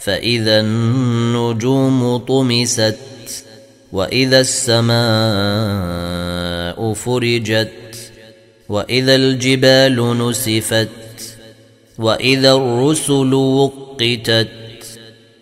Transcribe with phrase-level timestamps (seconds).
[0.00, 2.96] فإذا النجوم طمست
[3.92, 5.00] وإذا السماء
[6.92, 8.12] فرجت
[8.68, 10.88] وإذا الجبال نسفت
[11.98, 14.48] وإذا الرسل وقتت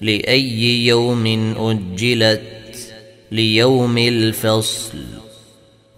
[0.00, 1.26] لأي يوم
[1.58, 2.42] أجلت
[3.32, 4.98] ليوم الفصل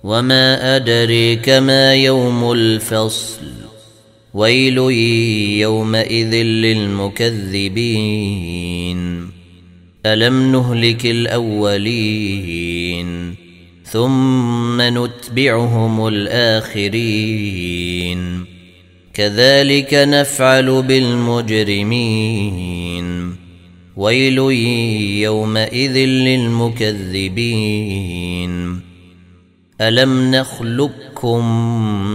[0.04, 3.51] وما أدريك ما يوم الفصل
[4.34, 4.78] ويل
[5.58, 9.26] يومئذ للمكذبين.
[10.06, 13.34] ألم نهلك الأولين
[13.84, 18.18] ثم نتبعهم الآخرين.
[19.14, 23.36] كذلك نفعل بالمجرمين.
[23.96, 24.38] ويل
[25.22, 26.92] يومئذ للمكذبين.
[29.88, 31.44] الم نخلقكم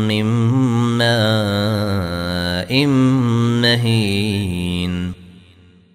[0.07, 0.23] من
[0.97, 2.85] ماء
[3.61, 5.11] مهين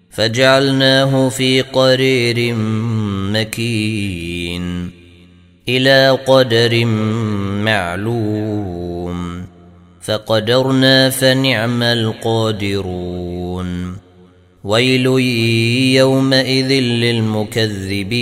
[0.09, 2.55] فجعلناه في قرير
[3.33, 4.91] مكين
[5.69, 6.85] إلى قدر
[7.65, 9.45] معلوم
[10.01, 13.23] فقدرنا فنعم القادرون
[14.63, 15.05] ويل
[15.95, 18.13] يومئذ للمكذبين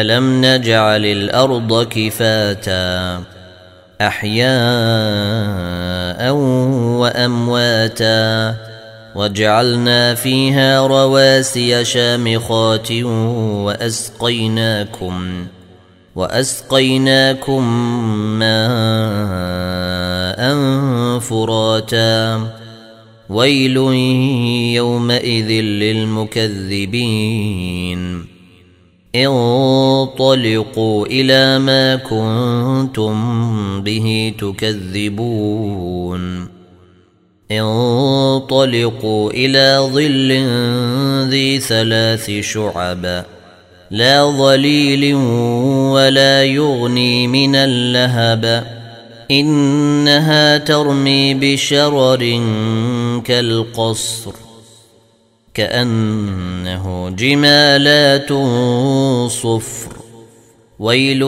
[0.00, 3.22] الم نجعل الأرض كفاتا
[4.00, 4.54] احياء
[7.00, 8.54] وامواتا
[9.14, 12.92] وجعلنا فيها رواسي شامخات
[13.66, 15.46] واسقيناكم
[16.16, 17.64] واسقيناكم
[18.38, 18.64] ماء
[21.18, 22.48] فراتا
[23.28, 23.76] ويل
[24.74, 25.50] يومئذ
[25.82, 26.94] للمكذبين
[29.14, 33.14] انطلقوا إلى ما كنتم
[33.82, 36.48] به تكذبون.
[37.50, 40.30] انطلقوا إلى ظل
[41.30, 43.24] ذي ثلاث شعب
[43.90, 45.14] لا ظليل
[45.94, 48.64] ولا يغني من اللهب.
[49.30, 52.40] إنها ترمي بشرر
[53.24, 54.43] كالقصر.
[55.54, 58.32] كأنه جمالات
[59.30, 59.88] صفر.
[60.78, 61.22] ويل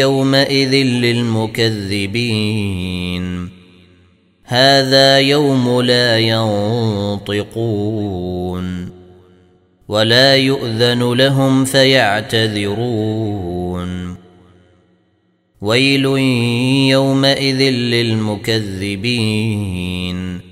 [0.00, 3.48] يومئذ للمكذبين.
[4.44, 7.42] هذا يوم لا ينطقون.
[9.88, 12.72] ولا يؤذن لهم فيعتذرون.
[15.62, 16.04] ويل
[16.90, 20.51] يومئذ للمكذبين.